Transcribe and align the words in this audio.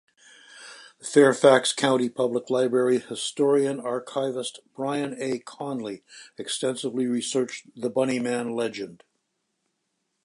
Fairfax 1.03 1.71
County 1.73 2.09
Public 2.09 2.49
Library 2.49 2.97
Historian-Archivist 3.01 4.61
Brian 4.75 5.15
A. 5.21 5.37
Conley 5.37 6.01
extensively 6.39 7.05
researched 7.05 7.67
the 7.79 7.91
Bunny 7.91 8.17
Man 8.17 8.55
legend. 8.55 9.03